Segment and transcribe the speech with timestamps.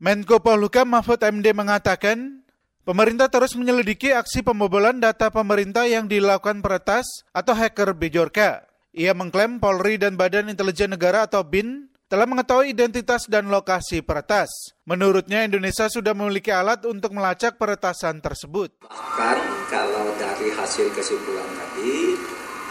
[0.00, 2.40] Menko Polhukam Mahfud MD mengatakan,
[2.88, 7.04] pemerintah terus menyelidiki aksi pembobolan data pemerintah yang dilakukan peretas
[7.36, 8.64] atau hacker Bejorka.
[8.96, 14.48] Ia mengklaim Polri dan Badan Intelijen Negara atau BIN telah mengetahui identitas dan lokasi peretas.
[14.88, 18.80] Menurutnya Indonesia sudah memiliki alat untuk melacak peretasan tersebut.
[18.80, 19.36] Bahkan
[19.68, 22.16] kalau dari hasil kesimpulan tadi,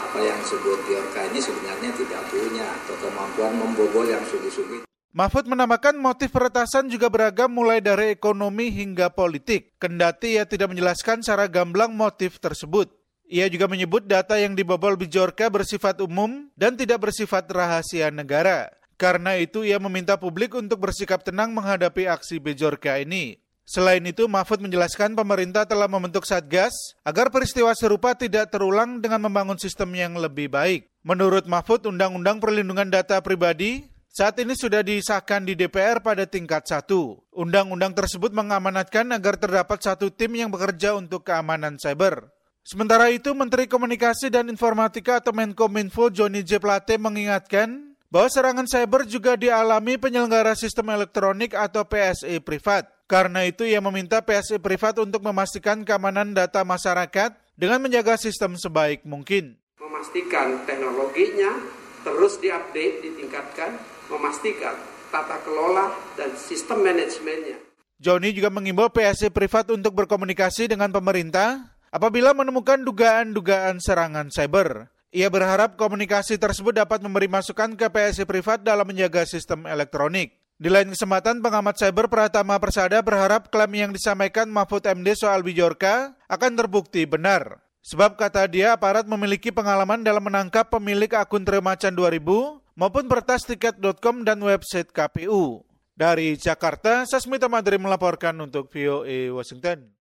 [0.02, 4.89] apa yang disebut Biorka ini sebenarnya tidak punya atau kemampuan membobol yang sungguh-sungguh.
[5.10, 9.74] Mahfud menambahkan motif peretasan juga beragam mulai dari ekonomi hingga politik.
[9.82, 12.94] Kendati ia tidak menjelaskan secara gamblang motif tersebut.
[13.26, 18.70] Ia juga menyebut data yang dibobol Bijorka bersifat umum dan tidak bersifat rahasia negara.
[18.94, 23.42] Karena itu ia meminta publik untuk bersikap tenang menghadapi aksi Bejorka ini.
[23.66, 29.58] Selain itu, Mahfud menjelaskan pemerintah telah membentuk Satgas agar peristiwa serupa tidak terulang dengan membangun
[29.58, 30.86] sistem yang lebih baik.
[31.02, 37.22] Menurut Mahfud, Undang-Undang Perlindungan Data Pribadi saat ini sudah disahkan di DPR pada tingkat satu.
[37.30, 42.26] Undang-undang tersebut mengamanatkan agar terdapat satu tim yang bekerja untuk keamanan cyber.
[42.66, 46.58] Sementara itu, Menteri Komunikasi dan Informatika atau Menkominfo Joni J.
[46.58, 52.90] Plate mengingatkan bahwa serangan cyber juga dialami penyelenggara sistem elektronik atau PSE privat.
[53.06, 59.06] Karena itu ia meminta PSE privat untuk memastikan keamanan data masyarakat dengan menjaga sistem sebaik
[59.06, 59.54] mungkin.
[59.78, 64.74] Memastikan teknologinya terus diupdate, ditingkatkan, memastikan
[65.10, 67.58] tata kelola dan sistem manajemennya.
[68.00, 74.88] Joni juga mengimbau PSE privat untuk berkomunikasi dengan pemerintah apabila menemukan dugaan-dugaan serangan cyber.
[75.10, 80.38] Ia berharap komunikasi tersebut dapat memberi masukan ke PSI privat dalam menjaga sistem elektronik.
[80.60, 86.14] Di lain kesempatan, pengamat cyber Pratama Persada berharap klaim yang disampaikan Mahfud MD soal Bijorka
[86.30, 87.64] akan terbukti benar.
[87.80, 94.40] Sebab kata dia, aparat memiliki pengalaman dalam menangkap pemilik akun Tremacan 2000 maupun pertastiket.com dan
[94.40, 95.60] website KPU.
[95.92, 99.92] Dari Jakarta, Sasmita Madri melaporkan untuk VOA Washington.